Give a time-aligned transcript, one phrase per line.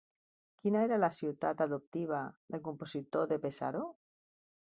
[0.61, 2.21] Quina era la ciutat adoptiva
[2.55, 3.85] del compositor de Pesaro?